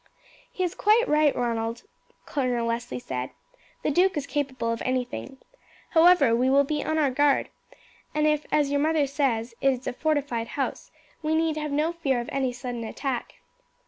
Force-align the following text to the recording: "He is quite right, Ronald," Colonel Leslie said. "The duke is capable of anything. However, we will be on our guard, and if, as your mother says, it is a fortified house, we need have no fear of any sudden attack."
"He 0.51 0.63
is 0.63 0.73
quite 0.73 1.05
right, 1.07 1.35
Ronald," 1.35 1.83
Colonel 2.25 2.65
Leslie 2.65 2.97
said. 2.97 3.29
"The 3.83 3.91
duke 3.91 4.17
is 4.17 4.25
capable 4.25 4.71
of 4.71 4.81
anything. 4.81 5.37
However, 5.91 6.35
we 6.35 6.49
will 6.49 6.63
be 6.63 6.83
on 6.83 6.97
our 6.97 7.11
guard, 7.11 7.49
and 8.15 8.25
if, 8.25 8.47
as 8.51 8.71
your 8.71 8.79
mother 8.79 9.05
says, 9.05 9.53
it 9.61 9.71
is 9.71 9.85
a 9.85 9.93
fortified 9.93 10.47
house, 10.57 10.89
we 11.21 11.35
need 11.35 11.55
have 11.57 11.71
no 11.71 11.91
fear 11.91 12.19
of 12.19 12.29
any 12.31 12.51
sudden 12.51 12.83
attack." 12.83 13.35